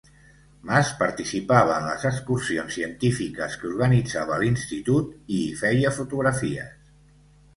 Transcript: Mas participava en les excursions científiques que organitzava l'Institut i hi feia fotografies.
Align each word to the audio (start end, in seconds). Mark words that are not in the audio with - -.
Mas 0.67 0.87
participava 1.01 1.75
en 1.81 1.85
les 1.89 2.05
excursions 2.11 2.77
científiques 2.77 3.59
que 3.63 3.69
organitzava 3.73 4.39
l'Institut 4.45 5.13
i 5.35 5.43
hi 5.43 5.53
feia 5.61 5.91
fotografies. 5.99 6.73